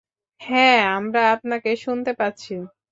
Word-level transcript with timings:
হ্যাঁ 0.41 0.79
আমরা 0.97 1.21
আপনাকে 1.35 1.69
শুনতে 1.77 2.11
পাচ্ছি। 2.19 2.53